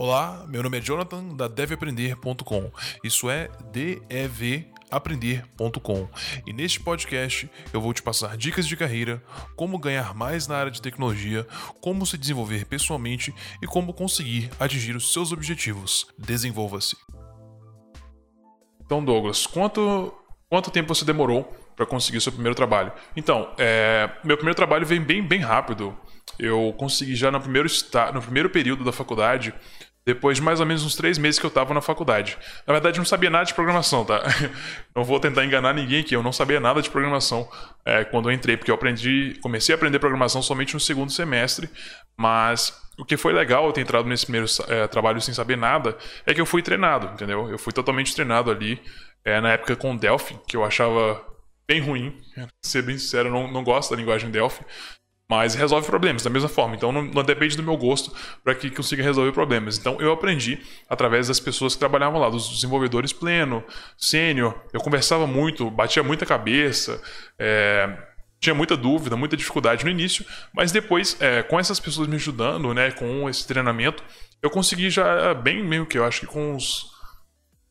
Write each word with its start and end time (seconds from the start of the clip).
Olá, 0.00 0.44
meu 0.46 0.62
nome 0.62 0.78
é 0.78 0.80
Jonathan 0.80 1.34
da 1.34 1.48
deveaprender.com. 1.48 2.70
Isso 3.02 3.28
é 3.28 3.50
devaprender.com. 3.72 6.08
E 6.46 6.52
neste 6.52 6.78
podcast 6.78 7.50
eu 7.72 7.80
vou 7.80 7.92
te 7.92 8.00
passar 8.00 8.36
dicas 8.36 8.68
de 8.68 8.76
carreira, 8.76 9.20
como 9.56 9.76
ganhar 9.76 10.14
mais 10.14 10.46
na 10.46 10.56
área 10.56 10.70
de 10.70 10.80
tecnologia, 10.80 11.44
como 11.80 12.06
se 12.06 12.16
desenvolver 12.16 12.64
pessoalmente 12.66 13.34
e 13.60 13.66
como 13.66 13.92
conseguir 13.92 14.52
atingir 14.60 14.94
os 14.94 15.12
seus 15.12 15.32
objetivos. 15.32 16.06
Desenvolva-se. 16.16 16.96
Então, 18.80 19.04
Douglas, 19.04 19.48
quanto 19.48 20.14
quanto 20.48 20.70
tempo 20.70 20.94
você 20.94 21.04
demorou 21.04 21.52
para 21.74 21.84
conseguir 21.84 22.18
o 22.18 22.20
seu 22.20 22.30
primeiro 22.30 22.54
trabalho? 22.54 22.92
Então, 23.16 23.52
é, 23.58 24.08
meu 24.22 24.36
primeiro 24.36 24.54
trabalho 24.54 24.86
veio 24.86 25.04
bem 25.04 25.26
bem 25.26 25.40
rápido. 25.40 25.98
Eu 26.38 26.72
consegui 26.78 27.16
já 27.16 27.32
no 27.32 27.40
primeiro, 27.40 27.68
no 28.14 28.22
primeiro 28.22 28.48
período 28.48 28.84
da 28.84 28.92
faculdade 28.92 29.52
depois 30.08 30.38
de 30.38 30.42
mais 30.42 30.58
ou 30.58 30.64
menos 30.64 30.82
uns 30.82 30.96
três 30.96 31.18
meses 31.18 31.38
que 31.38 31.44
eu 31.44 31.48
estava 31.48 31.74
na 31.74 31.82
faculdade. 31.82 32.38
Na 32.66 32.72
verdade, 32.72 32.96
eu 32.96 33.02
não 33.02 33.06
sabia 33.06 33.28
nada 33.28 33.44
de 33.44 33.52
programação, 33.52 34.06
tá? 34.06 34.22
Não 34.96 35.04
vou 35.04 35.20
tentar 35.20 35.44
enganar 35.44 35.74
ninguém 35.74 36.00
aqui, 36.00 36.16
eu 36.16 36.22
não 36.22 36.32
sabia 36.32 36.58
nada 36.58 36.82
de 36.82 36.90
programação 36.90 37.48
é, 37.84 38.04
quando 38.04 38.30
eu 38.30 38.34
entrei, 38.34 38.56
porque 38.56 38.70
eu 38.70 38.74
aprendi, 38.74 39.38
comecei 39.40 39.72
a 39.72 39.76
aprender 39.76 39.98
programação 39.98 40.42
somente 40.42 40.74
no 40.74 40.80
segundo 40.80 41.12
semestre, 41.12 41.70
mas 42.16 42.74
o 42.98 43.04
que 43.04 43.16
foi 43.16 43.32
legal 43.32 43.66
eu 43.66 43.72
ter 43.72 43.82
entrado 43.82 44.08
nesse 44.08 44.24
primeiro 44.24 44.46
é, 44.66 44.88
trabalho 44.88 45.20
sem 45.20 45.32
saber 45.32 45.56
nada 45.56 45.96
é 46.26 46.34
que 46.34 46.40
eu 46.40 46.46
fui 46.46 46.62
treinado, 46.62 47.06
entendeu? 47.12 47.48
Eu 47.48 47.58
fui 47.58 47.72
totalmente 47.72 48.12
treinado 48.14 48.50
ali, 48.50 48.80
é, 49.24 49.40
na 49.40 49.52
época 49.52 49.76
com 49.76 49.94
Delphi, 49.94 50.36
que 50.48 50.56
eu 50.56 50.64
achava 50.64 51.22
bem 51.68 51.80
ruim, 51.80 52.18
ser 52.64 52.82
bem 52.82 52.98
sincero, 52.98 53.28
eu 53.28 53.32
não, 53.32 53.52
não 53.52 53.62
gosto 53.62 53.90
da 53.90 53.96
linguagem 53.96 54.30
Delphi, 54.30 54.64
mas 55.28 55.54
resolve 55.54 55.86
problemas 55.86 56.22
da 56.22 56.30
mesma 56.30 56.48
forma. 56.48 56.74
Então 56.74 56.90
não, 56.90 57.02
não 57.02 57.22
depende 57.22 57.56
do 57.56 57.62
meu 57.62 57.76
gosto 57.76 58.12
para 58.42 58.54
que 58.54 58.70
consiga 58.70 59.02
resolver 59.02 59.32
problemas. 59.32 59.76
Então 59.76 60.00
eu 60.00 60.10
aprendi 60.10 60.58
através 60.88 61.28
das 61.28 61.38
pessoas 61.38 61.74
que 61.74 61.78
trabalhavam 61.78 62.18
lá, 62.18 62.30
dos 62.30 62.48
desenvolvedores 62.48 63.12
pleno, 63.12 63.62
sênior. 63.96 64.54
Eu 64.72 64.80
conversava 64.80 65.26
muito, 65.26 65.70
batia 65.70 66.02
muita 66.02 66.24
cabeça, 66.24 67.00
é, 67.38 67.94
tinha 68.40 68.54
muita 68.54 68.76
dúvida, 68.76 69.16
muita 69.16 69.36
dificuldade 69.36 69.84
no 69.84 69.90
início, 69.90 70.24
mas 70.52 70.72
depois, 70.72 71.16
é, 71.20 71.42
com 71.42 71.58
essas 71.58 71.78
pessoas 71.78 72.08
me 72.08 72.16
ajudando, 72.16 72.72
né, 72.72 72.90
com 72.92 73.28
esse 73.28 73.46
treinamento, 73.46 74.02
eu 74.40 74.48
consegui 74.48 74.88
já 74.88 75.34
bem 75.34 75.62
mesmo 75.62 75.86
que 75.86 75.98
eu 75.98 76.04
acho 76.04 76.20
que 76.20 76.26
com 76.26 76.54
uns 76.54 76.97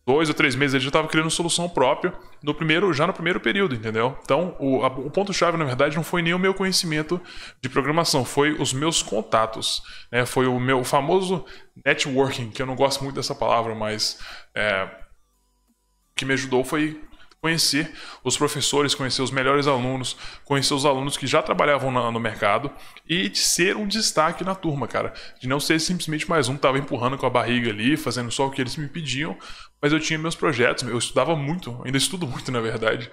dois 0.07 0.29
ou 0.29 0.33
três 0.33 0.55
meses 0.55 0.73
ele 0.73 0.83
já 0.83 0.87
estava 0.87 1.05
criando 1.09 1.29
solução 1.29 1.67
própria 1.67 2.13
no 2.41 2.53
primeiro, 2.53 2.93
já 2.93 3.05
no 3.05 3.11
primeiro 3.11 3.41
período, 3.41 3.75
entendeu? 3.75 4.17
Então, 4.23 4.55
o, 4.57 4.77
o 4.77 5.11
ponto-chave, 5.11 5.57
na 5.57 5.65
verdade, 5.65 5.97
não 5.97 6.03
foi 6.03 6.21
nem 6.21 6.33
o 6.33 6.39
meu 6.39 6.53
conhecimento 6.53 7.19
de 7.61 7.67
programação, 7.67 8.23
foi 8.23 8.53
os 8.53 8.71
meus 8.71 9.03
contatos. 9.03 9.83
Né? 10.09 10.25
Foi 10.25 10.47
o 10.47 10.57
meu 10.61 10.81
famoso 10.85 11.45
networking, 11.85 12.49
que 12.51 12.61
eu 12.61 12.65
não 12.65 12.75
gosto 12.75 13.03
muito 13.03 13.17
dessa 13.17 13.35
palavra, 13.35 13.75
mas 13.75 14.17
é, 14.55 14.85
o 14.85 16.15
que 16.15 16.23
me 16.23 16.33
ajudou 16.33 16.63
foi 16.63 17.01
conhecer 17.41 17.91
os 18.23 18.37
professores, 18.37 18.95
conhecer 18.95 19.21
os 19.21 19.31
melhores 19.31 19.67
alunos, 19.67 20.17
conhecer 20.43 20.73
os 20.73 20.85
alunos 20.85 21.17
que 21.17 21.27
já 21.27 21.41
trabalhavam 21.41 21.91
no 22.11 22.19
mercado 22.19 22.71
e 23.07 23.29
de 23.29 23.37
ser 23.37 23.75
um 23.75 23.87
destaque 23.87 24.43
na 24.43 24.55
turma, 24.55 24.87
cara. 24.87 25.13
De 25.39 25.47
não 25.47 25.59
ser 25.59 25.79
simplesmente 25.79 26.29
mais 26.29 26.49
um 26.49 26.53
que 26.53 26.59
estava 26.59 26.77
empurrando 26.77 27.17
com 27.17 27.25
a 27.25 27.29
barriga 27.29 27.69
ali, 27.69 27.95
fazendo 27.95 28.31
só 28.31 28.47
o 28.47 28.51
que 28.51 28.61
eles 28.61 28.75
me 28.75 28.87
pediam, 28.87 29.37
mas 29.81 29.93
eu 29.93 29.99
tinha 29.99 30.17
meus 30.17 30.35
projetos, 30.35 30.87
eu 30.87 30.97
estudava 30.97 31.35
muito, 31.35 31.79
ainda 31.85 31.97
estudo 31.97 32.27
muito, 32.27 32.51
na 32.51 32.59
verdade. 32.59 33.09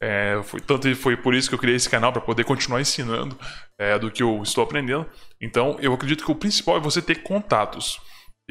É, 0.00 0.40
foi, 0.44 0.60
tanto 0.60 0.94
foi 0.94 1.16
por 1.16 1.34
isso 1.34 1.48
que 1.48 1.54
eu 1.54 1.58
criei 1.58 1.76
esse 1.76 1.90
canal 1.90 2.12
para 2.12 2.22
poder 2.22 2.44
continuar 2.44 2.80
ensinando 2.80 3.36
é, 3.76 3.98
do 3.98 4.10
que 4.10 4.22
eu 4.22 4.42
estou 4.42 4.62
aprendendo. 4.62 5.06
Então, 5.40 5.76
eu 5.80 5.92
acredito 5.92 6.24
que 6.24 6.30
o 6.30 6.36
principal 6.36 6.76
é 6.76 6.80
você 6.80 7.02
ter 7.02 7.16
contatos. 7.22 8.00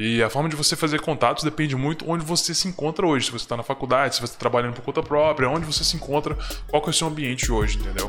E 0.00 0.22
a 0.22 0.30
forma 0.30 0.48
de 0.48 0.54
você 0.54 0.76
fazer 0.76 1.00
contatos 1.00 1.42
depende 1.42 1.74
muito 1.74 2.08
onde 2.08 2.24
você 2.24 2.54
se 2.54 2.68
encontra 2.68 3.04
hoje. 3.04 3.26
Se 3.26 3.32
você 3.32 3.44
está 3.44 3.56
na 3.56 3.64
faculdade, 3.64 4.14
se 4.14 4.20
você 4.20 4.26
está 4.26 4.38
trabalhando 4.38 4.74
por 4.74 4.82
conta 4.82 5.02
própria, 5.02 5.50
onde 5.50 5.66
você 5.66 5.82
se 5.82 5.96
encontra, 5.96 6.38
qual 6.68 6.80
que 6.80 6.88
é 6.88 6.90
o 6.90 6.94
seu 6.94 7.08
ambiente 7.08 7.50
hoje, 7.50 7.78
entendeu? 7.78 8.08